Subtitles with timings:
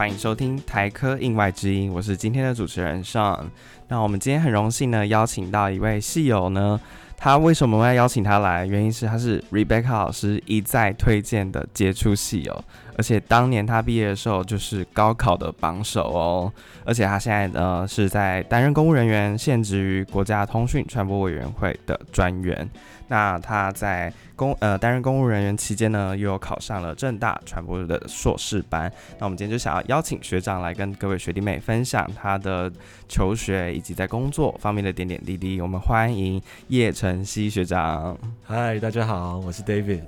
[0.00, 3.44] 欢迎收听台科印外之音，我是今天的主持人 Sean。
[3.88, 6.80] 那我们今天很荣幸呢，邀请到一位戏友呢。
[7.18, 8.64] 他为什么要邀请他来？
[8.64, 12.64] 原因是他是 Rebecca 老师一再推荐的杰出戏友，
[12.96, 16.50] 而且当年他毕业的时候就是高考的榜首哦。
[16.86, 22.66] 而且他现在呢是在担任公务人员，现职于国家通讯传播委员会的专员。
[23.10, 28.90] 那他在公呃担任公务人员期间呢，又有考上了正大传播的硕士班。
[29.18, 32.70] 那我们今天就想要邀请学长来跟各位学弟妹分享他的
[33.08, 35.60] 求学以及在工作方面的点点滴滴。
[35.60, 38.16] 我们欢迎叶晨曦学长。
[38.44, 40.02] 嗨，大家好，我是 David。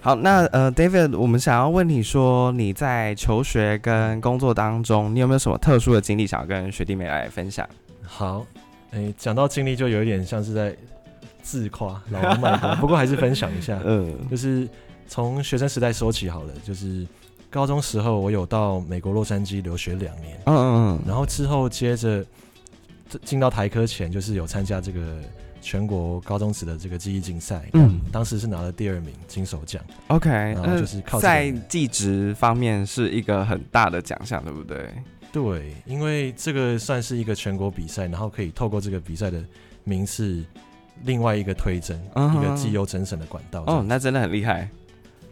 [0.00, 7.68] 好，那呃，David，我们想要问你说，你在求学跟工作当中，你有没有什么特殊的经历想要跟学弟妹来分享？
[8.02, 8.46] 好，
[8.92, 10.74] 哎，讲到经历就有一点像是在。
[11.44, 13.78] 自夸老王卖瓜，不过还是分享一下。
[13.84, 14.66] 嗯，就是
[15.06, 16.52] 从学生时代说起好了。
[16.64, 17.06] 就是
[17.50, 20.40] 高中时候，我有到美国洛杉矶留学两年。
[20.46, 21.02] 嗯嗯嗯。
[21.06, 22.24] 然后之后接着
[23.22, 25.20] 进到台科前，就是有参加这个
[25.60, 27.68] 全国高中职的这个记忆竞赛。
[27.74, 29.84] 嗯，当时是拿了第二名，金手奖。
[30.08, 34.88] OK，然后就是靠在技职方面是一个很大的奖项，对不对？
[35.30, 39.44] 对，因为这个算是一个全国比赛，然后可以透过这个比赛的
[39.84, 40.42] 名次。
[41.02, 43.64] 另外一个推甄，一个绩优整审的管道。
[43.66, 44.68] 哦，那真的很厉害。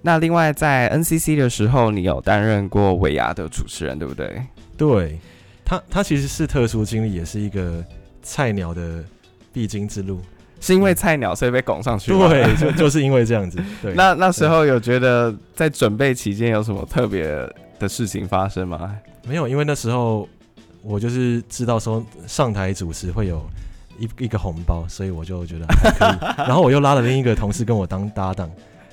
[0.03, 4.43] 那另外在 NCC 的时候，你有担任过尾牙的主持人，对不对？
[4.77, 5.19] 对，
[5.65, 7.85] 他他其实是特殊经历，也是一个
[8.21, 9.05] 菜鸟的
[9.53, 10.21] 必经之路。
[10.61, 12.13] 是因为菜鸟所以被拱上去？
[12.13, 13.63] 对，就就是因为这样子。
[13.81, 17.25] 对，那那时候有觉得在准备期间有什么特别
[17.79, 18.97] 的事情发生吗？
[19.25, 20.29] 没有，因为那时候
[20.83, 23.41] 我就是知道说上台主持会有。
[24.03, 26.19] 一一个红包，所以我就觉得还可以。
[26.43, 28.51] 然后我又拉了另一个同事跟我当搭档，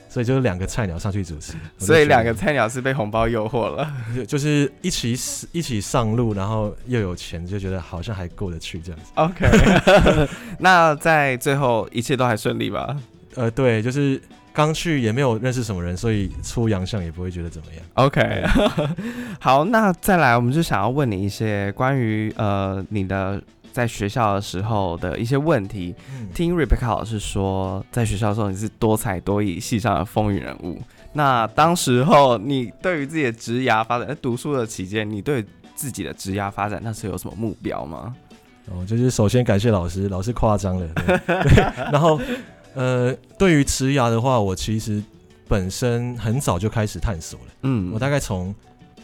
[0.07, 1.53] 所以就是两个菜鸟上去主持。
[1.79, 5.17] 所以两个菜鸟是被红包诱惑了，就就是一起
[5.51, 9.11] 一起上路，然后又有钱，就觉得好像还过得去这样子。
[9.15, 10.27] OK，
[10.59, 12.95] 那在最后一切都还顺利吧？
[13.33, 14.21] 呃，对，就是
[14.53, 17.83] 刚去也没有认识什么人，所以出洋相也不会觉得怎么样。
[17.95, 18.43] OK，
[19.41, 23.41] 好，那再来，我们就想要问你一些关于呃你的。
[23.79, 25.95] 在学校的时候的一些问题，
[26.35, 30.81] 听 Rebecca 老师说，在学校的时候你是多才多艺、系上的风云人物。
[31.13, 35.45] 那当时候你对于自己的职涯发展，在读书的期间，你对
[35.75, 38.13] 自己的职涯发展那是有什么目标吗？
[38.69, 40.87] 哦，就是首先感谢老师，老师夸张了。
[40.95, 42.19] 对， 然后
[42.75, 45.01] 呃，对于职涯的话，我其实
[45.47, 47.45] 本身很早就开始探索了。
[47.61, 48.53] 嗯，我大概从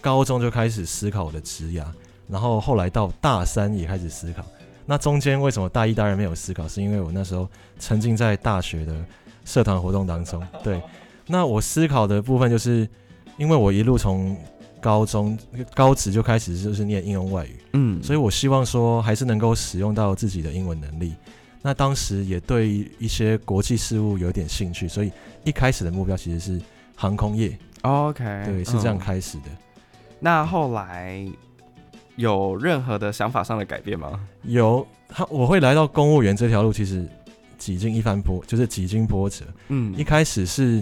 [0.02, 1.86] 高中就开始思考我的职涯，
[2.28, 4.46] 然后后来到大三也开始思考。
[4.86, 6.68] 那中间为什么大一、大二没有思考？
[6.68, 8.94] 是因为我那时候沉浸在大学的
[9.44, 10.46] 社团活动当中。
[10.64, 10.80] 对，
[11.26, 12.88] 那我思考的部分就是，
[13.38, 14.38] 因为我一路从
[14.80, 15.36] 高中
[15.74, 21.16] 高职就开始就是念应用外语，嗯，所以我希望说还是能够使用到自己的英文能力。
[21.64, 25.12] 那当时也对一些国际事务有点兴趣，所以
[25.44, 26.62] 一开始的目标其实是
[26.96, 27.58] 航空业。
[27.82, 29.46] OK，对，是这样开始的。
[30.20, 31.28] 那后来。
[32.16, 34.20] 有任何的想法上的改变吗？
[34.44, 37.06] 有，他我会来到公务员这条路，其实
[37.58, 39.44] 几经一番波，就是几经波折。
[39.68, 40.82] 嗯，一开始是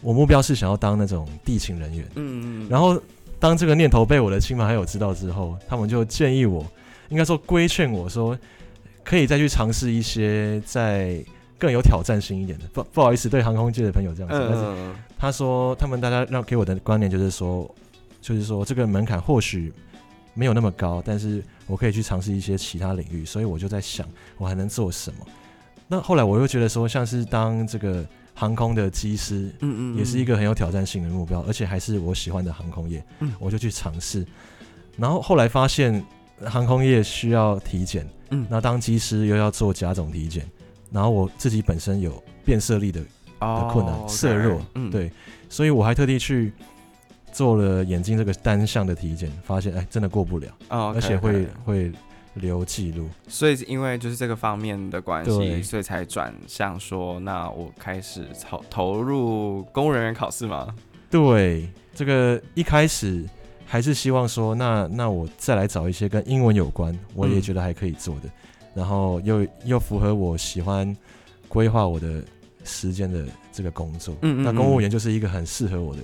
[0.00, 2.04] 我目标是想要当那种地勤人员。
[2.16, 2.68] 嗯嗯。
[2.68, 3.00] 然后
[3.38, 6.66] 当这个念头被我的亲朋好友知道之后，他们就建议我，
[7.10, 8.36] 应该说规劝我说，
[9.04, 11.24] 可以再去尝试一些在
[11.58, 12.64] 更有挑战性一点的。
[12.72, 14.48] 不不好意思，对航空界的朋友这样子。
[14.50, 17.72] 但是他说，他们大家让给我的观念就是说，
[18.20, 19.72] 就是说这个门槛或许。
[20.34, 24.06] 没有那么高，但是我可以去尝试一些其他领域，所以我就在想，
[24.38, 25.26] 我还能做什么？
[25.88, 28.04] 那后来我又觉得说，像是当这个
[28.34, 34.26] 航空的机师，嗯嗯，也是一个很有挑战性的目标，而且还是我喜欢的航空业，嗯，我就去尝试。
[34.96, 36.02] 然后后来发现
[36.46, 40.48] 航空业需要体检，嗯，那当机师又要做甲种体检，
[40.90, 43.00] 然后我自己本身有变色力的
[43.38, 45.12] 的困难，色弱，嗯，对，
[45.50, 46.52] 所以我还特地去。
[47.32, 51.90] 做了眼睛这个单项的体检，发现哎，真的过不了哦，而且会会
[52.34, 53.08] 留记录。
[53.26, 60.74] 所以因为就是这个方面的关系，所以才转向说，那我开始投投入公务人员考试吗？
[61.10, 63.24] 对，这个一开始
[63.64, 68.28] 还是希望说，那那我再来找一些跟英文有关，我也觉得还可以做的，
[68.74, 70.94] 然后又又符合我喜欢
[71.48, 72.22] 规划我的
[72.64, 74.14] 时间的这个工作。
[74.20, 76.02] 嗯嗯，那公务员就是一个很适合我的。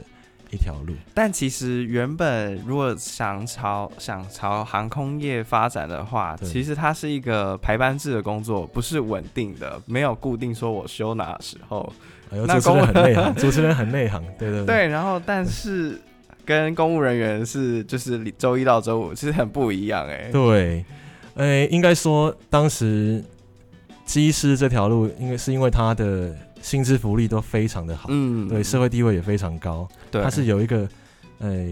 [0.50, 11.92] 一条路，但其实原本如果想朝想朝航空业发展的话，其实它是一个排班制的工作，不是稳定的，没有固定说我休哪时候。
[12.30, 14.86] 哎那主持人很内行，主持人很内行，对对 对。
[14.88, 15.98] 然后，但是
[16.44, 20.28] 跟公务人员是就是周一到周五，其实很不一样哎。
[20.30, 20.84] 对，
[21.36, 23.24] 哎，应该说当时
[24.04, 30.88] 机师这条路，应该是因为他的薪资福利都非常的好，嗯，对，社会地位也非常高，对，它是有一个，
[31.38, 31.68] 呃。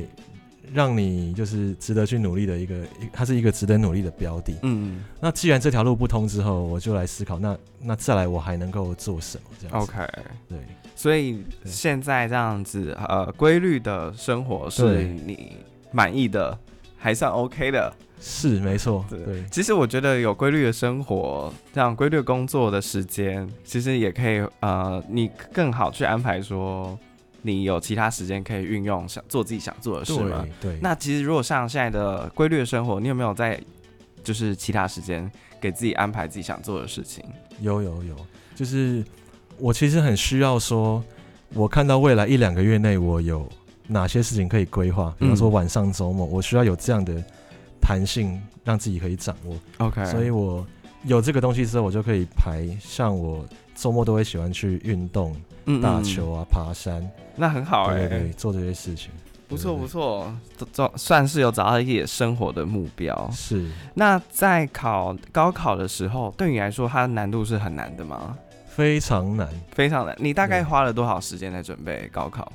[0.74, 2.74] 让你就是值得去努力的一个，
[3.12, 4.52] 它是一个值得努力的标的。
[4.64, 9.50] 嗯，那既然这条路不通之后，我就来思考，那那再来我还能够做什么？
[9.60, 10.04] 这样 OK，
[10.48, 10.58] 对。
[10.96, 15.52] 所以现在这样子，呃，规律的生活是你
[15.92, 16.58] 满意的，
[16.98, 17.94] 还算 OK 的。
[18.20, 19.04] 是，没错。
[19.08, 26.98] 对，其实我觉得有规律的生活，这样规律工作的时间，其实也可以，呃，你更好去安排说。
[27.42, 30.44] 你有其他时间可以运用，想做自己想做的事吗？
[30.60, 30.76] 对。
[30.82, 33.60] 那其实如果像现在的规律的生活，你有没有在
[34.24, 35.30] 就是其他时间
[35.60, 37.24] 给自己安排自己想做的事情？
[37.60, 38.16] 有有有，
[38.56, 39.04] 就是
[39.58, 41.00] 我其实很需要说，
[41.54, 43.48] 我看到未来一两个月内我有
[43.86, 47.22] 哪些事情可以规划，比方说晚上周末，我需要有这样的
[47.86, 49.56] 弹性，让自己可以掌握。
[49.78, 50.04] OK。
[50.06, 50.66] 所以我
[51.04, 53.46] 有这个东西之后，我就可以排，像我
[53.76, 55.36] 周末都会喜欢去运动。
[55.82, 57.04] 打球啊，爬山，
[57.34, 59.10] 那很好哎，对，做这些事情，
[59.48, 60.32] 不错不错，
[60.72, 63.28] 找算是有找到一些生活的目标。
[63.32, 68.38] 是，那在考高考的时候，对你来说，它的难度是很难的吗？
[68.68, 70.14] 非常难，非常难。
[70.20, 72.52] 你大概花了多少时间在准备高考？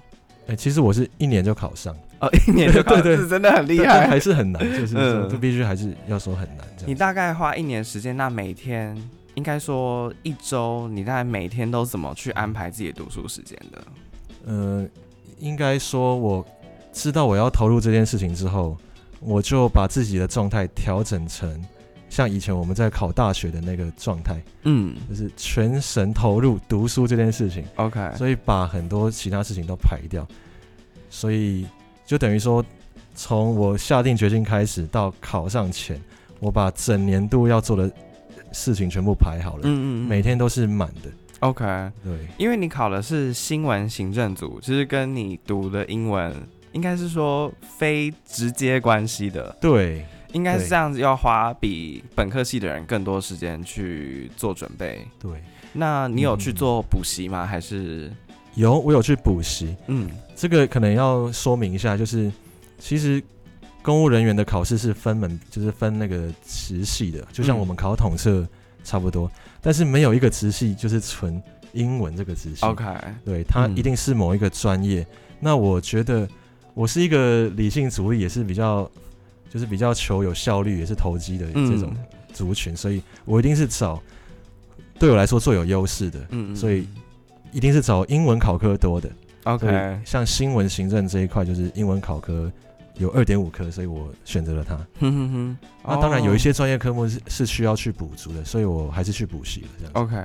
[0.51, 4.95] 哎，其实我是一年就考上，哦，一年就考， 对对，真的很厉害，还是很难，就是
[5.29, 6.67] 这必须还是要说很难。
[6.85, 8.95] 你大概花一年时间，那每天？
[9.35, 13.81] 应该说一周，你大概每天都怎么去安排自己的读书时间的？
[14.45, 14.85] 呃，
[15.39, 16.45] 应该说我
[16.91, 18.75] 知道我要投入这件事情之后，
[19.21, 21.49] 我就把自己的状态调整成
[22.11, 27.63] 像以前我们在考大学的那个状态，嗯，就是全神投入读书这件事情。
[27.77, 30.27] OK，所以把很多其他事情都排掉，
[31.09, 31.65] 所以
[32.05, 32.63] 就等于说，
[33.15, 35.99] 从我下定决心开始到考上前，
[36.39, 37.91] 我把整年度要做的。
[38.53, 41.09] 事情全部排好了，嗯嗯，每天都是满的。
[41.39, 41.63] OK，
[42.03, 46.35] 对，因为你考的是新闻行政组，其实跟你读的英文
[46.73, 49.55] 应该是说非直接关系的。
[49.61, 55.05] 对，应该是这样子，要花比本科系的人更多时间去做准备。
[55.19, 55.31] 对，
[55.73, 57.45] 那你有去做补习吗？
[57.45, 58.11] 还是
[58.55, 58.79] 有？
[58.79, 59.75] 我有去补习。
[59.87, 62.31] 嗯，这个可能要说明一下，就是
[62.79, 63.21] 其实。
[63.83, 68.47] 公务人员的考试是分门，就是分那个直系的，就像我们考统测
[68.83, 69.27] 差不多，
[69.59, 71.41] 但是没有一个直系就是纯
[71.73, 72.63] 英文这个直系。
[72.63, 72.85] OK，
[73.25, 75.03] 对，它一定是某一个专业。
[75.39, 76.29] 那我觉得
[76.75, 78.87] 我是一个理性主义，也是比较
[79.51, 81.93] 就是比较求有效率，也是投机的这种
[82.33, 84.01] 族群，所以我一定是找
[84.97, 86.19] 对我来说最有优势的。
[86.29, 86.87] 嗯，所以
[87.51, 89.11] 一定是找英文考科多的。
[89.43, 92.51] OK，像新闻行政这一块就是英文考科。
[92.95, 94.75] 有二点五科，所以我选择了它。
[94.99, 95.57] 哼哼哼。
[95.83, 99.67] 那当然有一些专业科目是是需要去补足的，所以我还是去补习了。
[99.79, 99.93] 这样。
[99.93, 100.15] OK，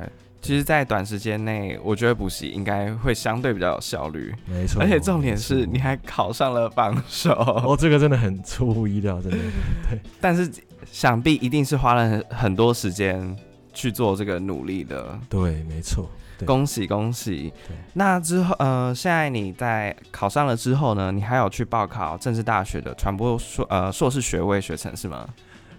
[0.43, 4.33] 其实，在短时间内，我觉得补习应该会相对比较有效率。
[4.47, 4.81] 没错。
[4.81, 7.33] 而且重点是，你还考上了榜首。
[7.33, 9.39] 哦，这个真的很出乎意料，真的。
[9.91, 9.99] 对。
[10.21, 10.51] 但是，
[10.91, 13.37] 想必一定是花了很很多时间
[13.75, 15.19] 去做这个努力的。
[15.29, 16.09] 对，没错。
[16.45, 17.51] 恭喜恭喜！
[17.95, 21.11] 那之后，呃，现在你在考上了之后呢？
[21.11, 25.27] 你还有去报考政治大学的传播硕呃硕士学位学程是吗？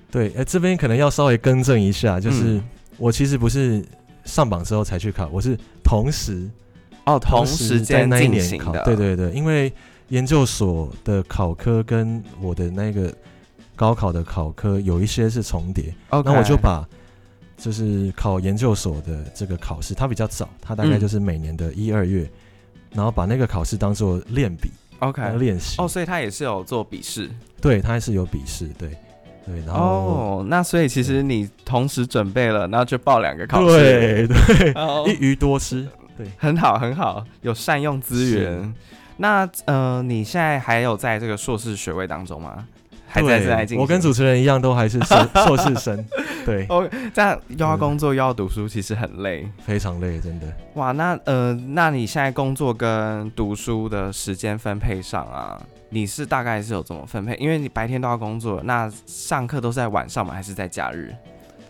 [0.09, 2.59] 对，呃，这边可能要稍微更正一下，就是
[2.97, 3.85] 我其实不是
[4.27, 6.47] 上榜之后才去考，我是同时
[7.05, 8.71] 哦，同时在那一年考。
[8.83, 9.73] 对对对，因为
[10.09, 13.11] 研究所的考科跟我的那个
[13.75, 16.87] 高考的考科有一些是重叠，那我就把。
[17.59, 22.29] 就是考研究所的这个考试，它比较早，它大概就是每年的一二月，
[22.91, 24.69] 然后把那个考试当做练笔
[24.99, 25.81] ，OK，练习。
[25.81, 27.27] 哦，所以他也是有做笔试，
[27.59, 28.95] 对，它还是有笔试，对，
[29.47, 29.59] 对。
[29.65, 34.73] 然后，哦，那所以其实你同时准备了，然后就报两个考试，对对，
[35.11, 38.73] 一鱼多吃，对，很好很好，有善用资源。
[39.19, 42.67] 那呃，你现在还有在这个硕士学位当中吗？
[43.25, 44.99] 还在在进我跟主持人一样，都还是
[45.45, 46.05] 硕士生。
[46.45, 50.47] 对，哦，这样又要工作又要读书，其实很累，非常累，真的。
[50.75, 57.35] 哇，那呃，那你现在工作跟读书的时间分配上啊，你是大概是有怎么分配？
[57.35, 60.33] 因为你白天都要工作，那上课都是在晚上吗？
[60.33, 61.13] 还是在假日？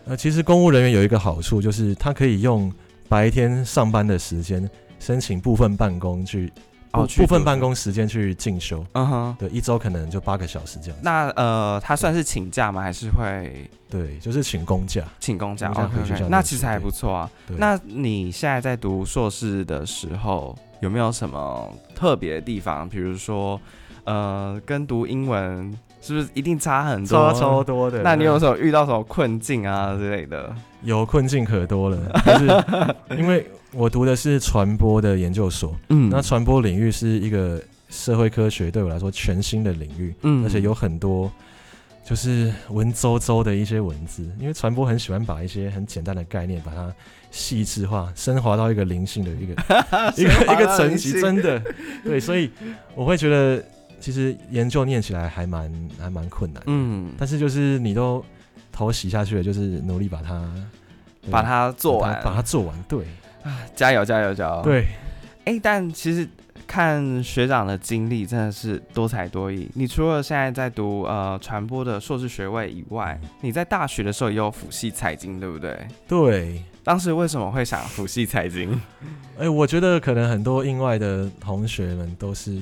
[0.06, 2.72] 呃，其实公务人员有一个好处，就是他可以用
[3.08, 4.68] 白天上班的时间
[5.00, 6.52] 申请部分办公去。
[6.92, 10.98] 哦，部分办公时间去进修，嗯哼，对，一周可能就八个小时这样。
[11.02, 12.80] 那呃，他算是请假吗？
[12.80, 13.68] 还是会？
[13.90, 15.70] 对，就是请公假，请公假。
[15.70, 17.30] OK，那其实还不错啊。
[17.56, 22.88] 那你现在在读硕士的时候，有没有什么特别的地方？
[22.88, 23.60] 比如说，
[24.04, 27.32] 呃，跟读英文是不是一定差很多？
[27.32, 28.02] 差超多的。
[28.02, 30.54] 那你有时候遇到什么困境啊之类的？
[30.82, 41.30] 有困境可多了，就是因为我读的是传播的研究所，嗯，那传播领域是一个社会科学对我来说全新的领域，嗯，而且有很多
[42.04, 46.92] 就是文绉绉的一些文字，因为传播很喜欢把一些很简单的概念把它
[47.30, 49.52] 细致化、升华到一个灵性的一个
[50.16, 51.62] 一个一个层级，真的，
[52.02, 52.50] 对， 所以
[52.94, 53.62] 我会觉得
[54.00, 58.24] 其实研究念起来还蛮还蛮困难，嗯，但是就是你都。
[58.70, 60.54] 头洗下去了，就是努力把它
[61.28, 62.80] 把它做完，把它做完。
[62.86, 63.00] 对
[63.44, 64.62] 啊，加油加油加油！
[64.62, 64.86] 对，
[65.44, 66.28] 哎，但其实
[66.66, 69.70] 看学长的经历真的是多才多艺。
[69.74, 75.78] 你除了现在在读呃传播的硕士学位以外，你在大学的时候也有辅系财经，对不对？
[76.06, 78.80] 对，当时为什么会想辅系财经？
[79.38, 82.58] 哎，我觉得可能很多英外的同学们都是，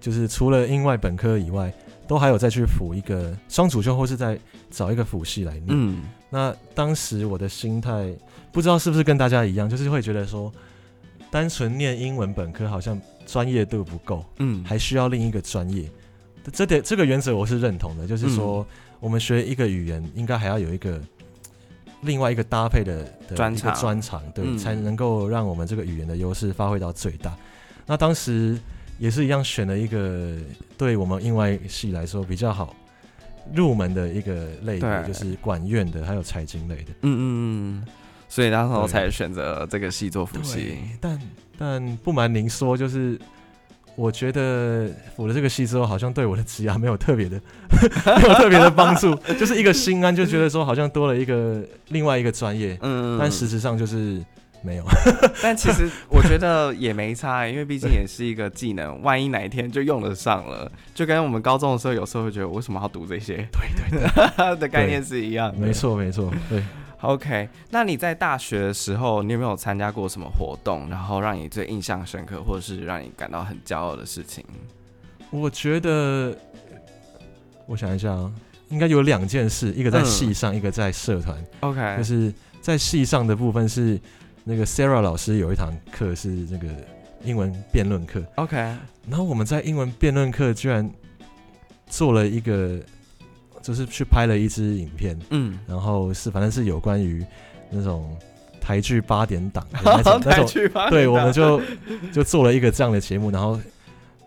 [0.00, 1.72] 就是除了英外本科以外。
[2.08, 4.38] 都还有再去辅一个双主修，或是再
[4.70, 5.66] 找一个辅系来念。
[5.68, 8.12] 嗯，那当时我的心态
[8.52, 10.52] 不知道是不是跟大家一样，就是会觉得说，
[11.30, 15.90] 单纯念英文本科好像专业度不够，嗯，还需要另一个专业。
[16.52, 18.66] 这点这个原则我是认同的，就是说
[19.00, 21.00] 我们学一个语言应该还要有一个
[22.02, 23.04] 另外一个搭配的
[23.34, 27.36] 专长，专长对，才能够让我们这个语言的优势发挥到最大。
[27.86, 28.58] 那当时。
[28.98, 30.36] 也是一样，选了一个
[30.78, 32.76] 对我们英外系来说比较好
[33.52, 36.92] 入门的一个类别，就是管院的，还有财经类的。
[37.00, 37.24] 嗯嗯
[37.82, 37.86] 嗯，
[38.32, 40.78] 所以那时候才选择这个系做辅系。
[40.98, 41.20] 但
[41.58, 43.20] 但不瞒您说，就是
[43.94, 47.38] 我觉得辅了这个系之后，好像对我的职业没有特别的
[48.16, 52.72] 没有特别的帮助， 就是一个心安，就觉得说好像多了一个另外一个专业。
[52.80, 54.24] 嗯嗯，但事实上就是。
[54.64, 54.84] 没有，
[55.42, 65.52] 但其实我觉得也没差，因为毕竟也是一个技能，万一哪一天就用得上了，就跟我们高中的时候有时候会觉得为什么要读这些，对对对的概念是一样。
[65.58, 66.62] 没错没错，对。
[67.02, 74.44] OK，那你在大学的时候，你有没有参加过什么活动，然后让你最印象深刻，或者是让你感到很骄傲的事情？
[75.30, 76.36] 我觉得，
[77.66, 78.32] 我想一下啊，
[78.68, 81.36] 应该有两件事，一个在戏上，一个在社团。
[81.60, 84.00] OK，就是在戏上的部分是。
[84.44, 86.66] 那个 Sarah 老师有一堂课是那个
[87.22, 88.56] 英文辩论课，OK。
[89.08, 90.90] 然后我们在英文辩论课居然
[91.86, 92.80] 做了一个，
[93.62, 97.24] 就是去拍了一支影片，嗯，然后是反正是有关于
[97.70, 98.14] 那种
[98.60, 101.60] 台剧八点档 那种那种，对，我们就
[102.12, 103.58] 就做了一个这样的节目，然后。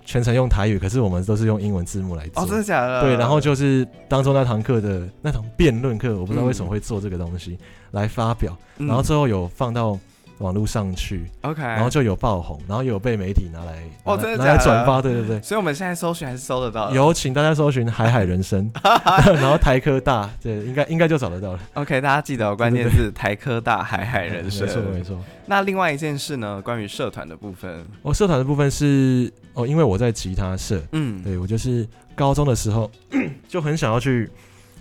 [0.07, 2.43] 全程用台语，可是我们都是用英文字幕来做。
[2.43, 3.01] 哦，真的假的？
[3.01, 7.57] 对，然后就是当中那堂课的那堂辩论课，我不知道为什么会做这个东西
[7.89, 9.99] 来发表，然后最后有放到。
[10.39, 15.41] 网络上去，OK，然后就有爆红，然后有被媒体拿来哦，真的拿来转发，对对对。
[15.41, 16.91] 所以我们现在搜寻还是搜得到。
[16.91, 21.59] 有，请大家搜寻“海海人生”， 然后台科大，对，应该应该就找得到了。
[21.75, 24.67] OK，大家记得关键是“台科大海海人生”。
[24.67, 25.17] 没错没错。
[25.45, 26.61] 那另外一件事呢？
[26.61, 32.91] 关于社团的部分，哦，社团的部分是哦，因为我在吉他社，嗯，对我就是高中的时候
[33.47, 34.29] 就很想要去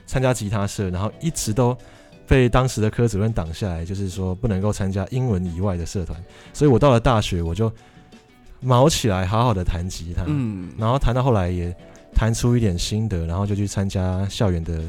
[0.04, 1.76] 参加吉他社，然后一直都。
[2.26, 6.18] 被当时的科主任挡下来，就是说不能够参加英文以外的社团，
[6.52, 7.70] 所以我到了大学，我就
[8.60, 11.74] 毛起来好好的弹吉他，嗯，然后弹到后来也
[12.14, 14.82] 弹出一点心得，然后就去参加校园的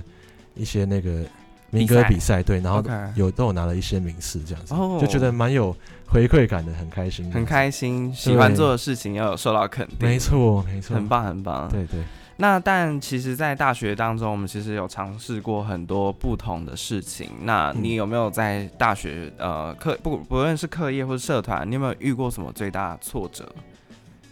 [0.54, 1.24] 一些那个
[1.72, 2.84] 民歌比赛，对，然后
[3.16, 5.76] 有都有拿了一些名次，这样子，就觉得蛮有
[6.08, 12.00] 回馈感的，很开心，很开心，喜欢做的事情要有受到肯定，没错，没错，很棒，很棒，对对。
[12.38, 17.30] 那但其实，在大学当中，我们其实有尝试过很多不同的事情。
[17.44, 23.50] 那你有没有在大学呃课不不论是课业或者社团，你有没有遇过什么最大的挫折？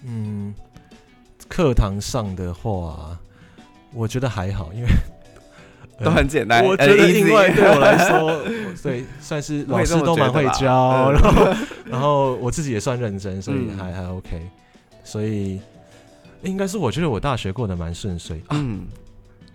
[0.06, 0.54] 嗯，
[1.48, 3.18] 课堂上的话，
[3.94, 4.90] 我觉得还好，因为
[6.04, 6.62] 都很简单。
[6.66, 8.44] 我觉得因为对我来说，
[8.84, 11.56] 对算是老师都蛮会教， 然后
[11.86, 14.42] 然后我自己也算认真，所以还还 OK，
[15.06, 15.62] 所以。
[16.44, 18.86] 应该是我觉得我大学过得蛮顺遂，嗯，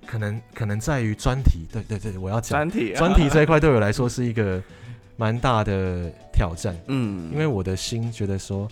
[0.06, 2.58] 可能可能在于专题，对对对，我要讲。
[2.58, 4.62] 专题，专题这一块对我来说是一个
[5.16, 8.68] 蛮大的挑战，嗯，因为我的心觉得说，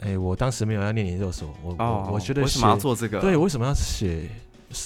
[0.00, 3.20] 哎，我当时没有要念研究所，我我我觉得为什么要做这个？
[3.20, 4.28] 对，为什么要写？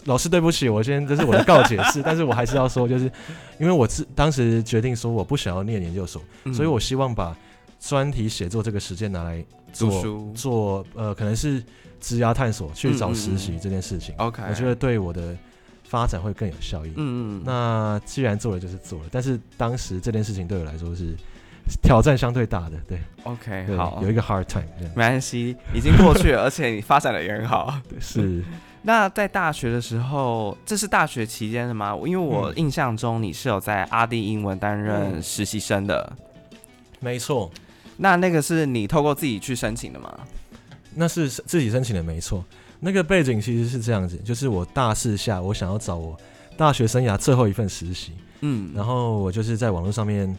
[0.04, 3.10] 老师对不起，我先这是我的告解式， 但是我还是要说，就是
[3.58, 6.22] 因为我自当时决定说我不想要念研究所，
[6.52, 7.34] 所以我希望把
[7.80, 11.60] 专题写作这个时间拿来做做呃，可能是。
[12.02, 15.36] 职涯探索去找实习这件事情，OK，我觉得对我的
[15.84, 16.94] 发展会更有效益。
[16.96, 21.14] 嗯嗯，那既然做了就是做了，但是当时这件事情对我来说是
[21.82, 22.78] 挑战相对大的。
[22.88, 27.78] 对，OK，好，有一个 hard time，没关系，已经过去了，而且你发展的也很好。
[28.00, 28.42] 是。
[28.80, 31.94] 那在大学的时候，这是大学期间的吗？
[32.06, 36.10] 因为我印象中你是有在阿弟英文担任实习生的。
[36.98, 37.50] 没错。
[38.00, 40.18] 那那个是你透过自己去申请的吗？
[40.94, 42.44] 那是自己申请的，没错。
[42.80, 46.16] 那个背景其实是这样子，就是我大四下，我想要找我
[46.56, 48.12] 大学生涯最后一份实习。
[48.40, 48.72] 嗯。
[48.74, 50.36] 然后我就是在网络上面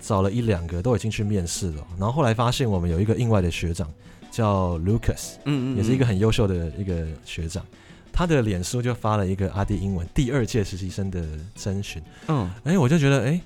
[0.00, 1.86] 找了一两个，都已经去面试了。
[1.98, 3.88] 然后后来发现我们有一个另外的学长。
[4.34, 7.64] 叫 Lucas，嗯嗯，也是一个很优秀的一个学长，
[8.12, 13.40] 他的脸书就发了一个阿弟英文第二届实习生的征询，嗯，哎，我就觉得，哎，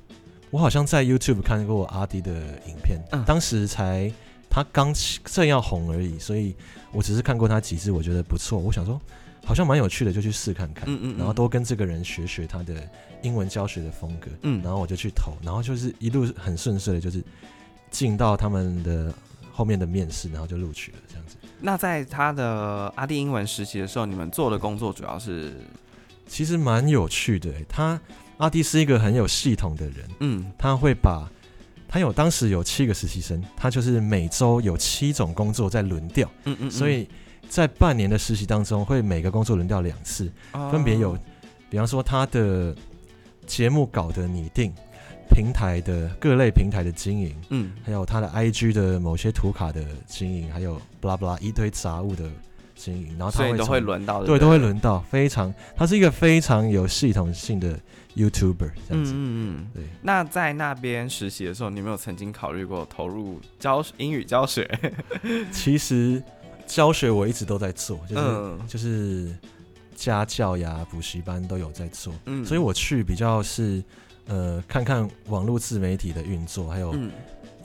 [0.51, 2.33] 我好像在 YouTube 看过阿迪的
[2.67, 4.13] 影片，当时才
[4.49, 6.55] 他刚正要红而已，所以
[6.93, 9.01] 我只是看过他几次，我觉得不错，我想说
[9.45, 12.75] 好像蛮有趣的，就去试看看，嗯嗯，然后多跟这个人学学他的
[13.23, 17.23] 英文教学的风格，嗯，然后我就去投，然后就是一路很顺遂的，就是
[17.91, 19.13] 进到他们的。
[19.51, 21.35] 后面的面试，然后就录取了，这样子。
[21.61, 25.53] 那在他的阿迪英文实习的时候，你们做的工作主要是？
[26.29, 27.51] 其实蛮有趣的。
[27.69, 28.01] 他
[28.39, 31.31] 阿弟是一个很有系统的人，嗯，他会把，
[31.87, 37.09] 他有当时有七个实习生，他就是每周有七种工作在轮调，嗯嗯，所以
[37.49, 40.33] 在半年的实习当中，会每个工作轮调两次，
[40.73, 41.17] 分别有，
[41.69, 42.75] 比方说他的
[43.47, 44.73] 节目稿的拟定。
[45.31, 52.25] 平台的各类平台的经营，嗯，还有他的 IG 的某些图卡的经营，还有 blah blah 一堆杂物的
[52.75, 57.79] 经营，然后他都会轮到，对，都会轮到，非常，他是一个非常有系统性的
[58.19, 59.85] YouTuber 这样子，嗯嗯，对。
[60.03, 64.69] 那在那边实习的时候，你有没有曾经考虑过投入教英语教学？
[65.53, 66.23] 其实
[66.67, 69.37] 教学我一直都在做，就是就是
[69.95, 73.83] 家教呀、补习班都有在做，嗯，所以我去比较是。
[74.31, 76.95] 呃，看看网络自媒体的运作，还有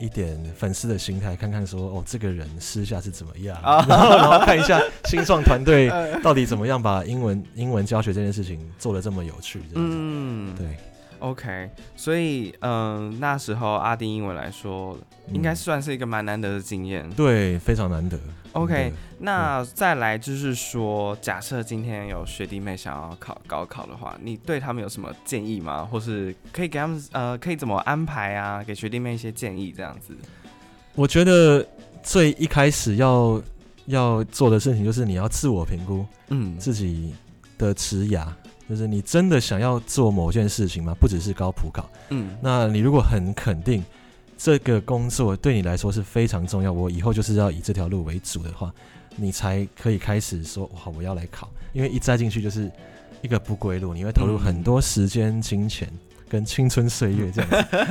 [0.03, 5.89] 一点粉丝的心态，看看说哦，这个人私下是怎么样，然后 然后看一下新创团队
[6.21, 9.97] 到底怎么样把英文英文教学这件事情做的这么有趣，这样子，
[10.61, 10.92] 对。
[11.23, 14.97] OK，所以嗯，那时候阿丁英文来说，
[15.31, 17.09] 应该算是一个蛮难得的经验。
[17.11, 18.19] 对，非常难得。
[18.51, 25.87] OK，那再来就是说，假设今天有学弟妹想要考高考的话，你对他们有什么建议吗？
[25.89, 28.61] 或是可以给他们呃，可以怎么安排啊？
[28.61, 30.13] 给学弟妹一些建议这样子。
[30.93, 31.65] 我觉得
[32.03, 33.41] 最一开始要
[33.85, 37.15] 要做的事情就是你要自我评估，嗯，自己
[37.57, 38.27] 的职涯。
[38.69, 40.95] 就是你真的想要做某件事情吗？
[40.99, 43.83] 不只是高普考，嗯，那你如果很肯定
[44.37, 48.73] 这个工作对你来说是非常重要，我以后就是要以这条路为主的话，
[49.15, 51.49] 你才可以开始说好我要来考。
[51.73, 52.71] 因为一栽进去就是
[53.21, 55.87] 一个不归路，你会投入很多时间、金钱
[56.29, 57.49] 跟青春岁月，这样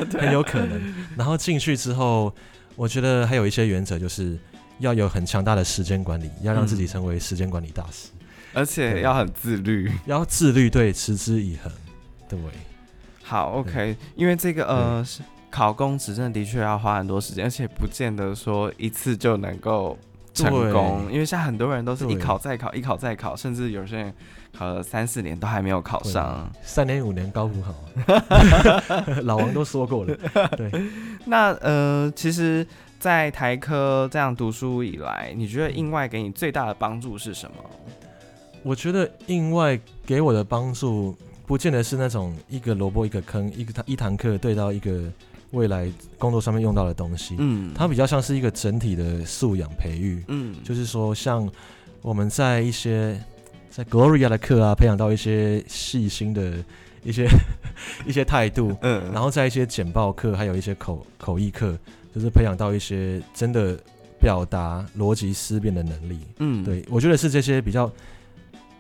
[0.09, 0.95] 子 很有可能。
[1.17, 2.33] 然后进去之后，
[2.77, 4.39] 我觉得还有一些原则，就是
[4.79, 8.09] 要有很强大的时间管理，要让自己成为时间管理大师。
[8.55, 11.73] 而且要很自律， 要自律，对，持之以恒，
[12.29, 12.38] 对。
[13.23, 15.07] 好，OK，因为这个呃，
[15.51, 19.97] 考公职证的的确要花很多时间，而且不见得说一次就能够
[20.35, 21.09] 成功。
[21.11, 24.15] 因为像很多人都是一考再考，一考再考，甚至有些人
[24.53, 26.51] 考了三四年都还没有考上。
[26.62, 27.75] 三年五年高不好，
[29.25, 30.15] 老王都说过了。
[30.57, 30.71] 对。
[31.25, 32.67] 那呃，其实，
[32.99, 37.57] 在台科这样读书以来，你觉得英外给你最大的帮助是什么？
[38.62, 45.11] 我觉得印外给我的帮助，不见得是那种一个萝卜一个坑，一个一堂课对到一个
[45.51, 47.35] 未来工作上面用到的东西。
[47.38, 50.22] 嗯，它比较像是一个整体的素养培育。
[50.29, 51.51] 嗯，就是说，像
[52.01, 53.20] 我们在一些
[53.68, 56.55] 在 Gloria 的课啊，培养到一些细心的
[57.03, 57.27] 一些
[58.07, 58.77] 一些态度。
[58.83, 61.77] 嗯，然后在一些简报课，还有一些口口译课，
[62.14, 63.77] 就是培养到一些真的
[64.20, 66.20] 表达逻辑思辨的能力。
[66.38, 67.90] 嗯，对我觉得是这些比较。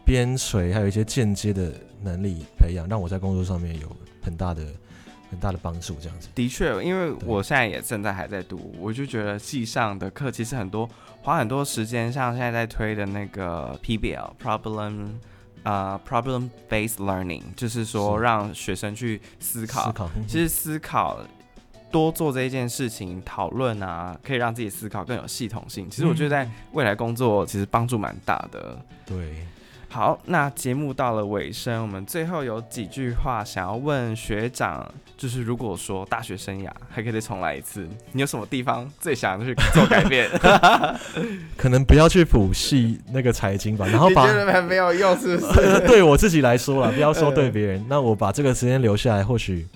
[0.04, 4.66] 边陲还有一些间接的能力培养，让我在工作上面有很大的
[5.30, 5.96] 很大的帮助。
[6.00, 10.88] 这样子的确，因为我现在也正在还在读，我就觉得系上的课其实很多
[11.22, 15.10] 花很多时间，像现在在推的那个 PBL problem
[15.62, 21.20] 啊 problem based learning，就是说让学生去思考，思考，其实思考
[21.90, 25.88] 多做这一件事情，讨论啊，可以让自己思考更有系统性。
[25.88, 28.84] 其实我觉得在未来工作其实帮助蛮大的。
[29.06, 29.46] 对。
[29.92, 40.30] 好，那节目到了尾声，我们最后有几句话想要问学长，就是如果说大学生涯还可以再重来一次，你有什么地方最想去做改变？
[41.58, 44.26] 可能不要去辅系那个财经吧，然后把
[44.62, 45.80] 没有用，是不是？
[45.86, 47.84] 对我自己来说了，不要说对别人。
[47.86, 49.68] 那我把这个时间留下来，或许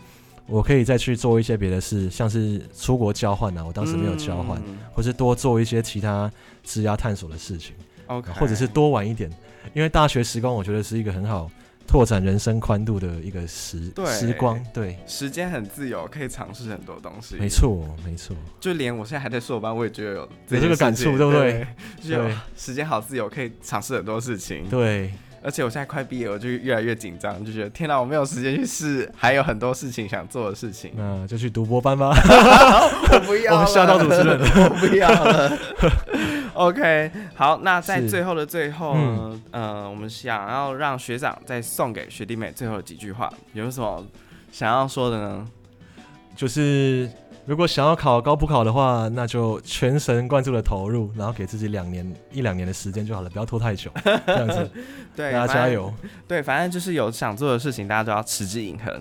[0.47, 4.59] 我可以再去做一些别的事，像是出国交换啊，我当时没有交换，
[4.95, 6.33] 或是多做一些其他
[6.65, 7.75] 职涯探索的事情
[8.07, 9.31] ，OK，或者是多玩一点，
[9.75, 11.51] 因为大学时光我觉得是一个很好。
[11.89, 17.37] 拓展人生宽度的一个时时光，对，时间很自由，可以尝试很多东西。
[17.37, 18.35] 没错，没错。
[18.59, 21.65] 就连我现在还在硕班，我也觉得有有这个感触，对不对？
[22.03, 24.69] 就时间好自由，可以尝试很多事情。
[24.69, 25.13] 对，
[25.45, 30.91] 而且我现在快毕业，我就越来越紧张，就觉得天哪，我没有时间去试，还有很多事情想做的事情。
[30.97, 32.11] 那就去读博班吧。
[33.13, 35.59] 我不要， 我吓到主持人了， 我不要了。
[36.57, 44.05] OK，好，那在最后的最后呢，呃，我们想要让学长再送给学弟妹最后的几句话，有什么
[44.51, 45.47] 想要说的呢？
[46.35, 47.09] 就是
[47.45, 54.71] 如果想要考高普考的话，那就全神贯注的投入，然后给自己两年一两年的时间就好了，不要拖太久， 这样子。
[55.15, 55.93] 对，大家加油。
[56.27, 58.93] 对，反正就是有想做的事情，大家都要持之以恒，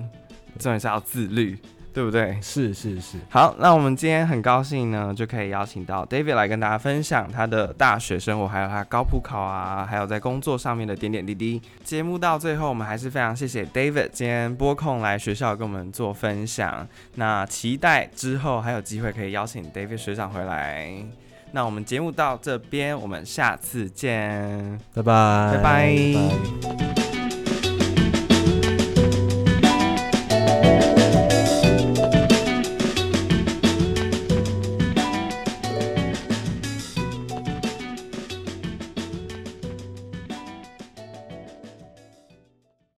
[0.59, 1.57] 重点是要自律。
[1.95, 2.37] 对不对？
[2.41, 3.17] 是是是。
[3.29, 11.61] 好，那我们今天很高兴呢，就可以邀请到 David 来跟大家分享他的大学生活，还有他高普考啊，还有在工作上面的点点滴滴。
[11.85, 16.85] 节目到最后，我们还是非常谢谢 David 今天拨空来学校跟我们做分享。
[17.15, 20.93] 那期待之后还有机会可以邀请 David 学长回来。
[21.53, 26.94] 那我们节目到这边，我们下次见，拜拜，拜拜。